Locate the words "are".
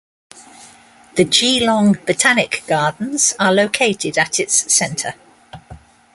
3.37-3.53